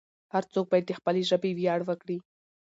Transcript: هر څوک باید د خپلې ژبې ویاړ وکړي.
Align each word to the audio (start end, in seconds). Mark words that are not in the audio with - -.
هر 0.33 0.43
څوک 0.53 0.65
باید 0.71 0.85
د 0.87 0.91
خپلې 0.99 1.21
ژبې 1.29 1.51
ویاړ 1.55 1.79
وکړي. 1.85 2.17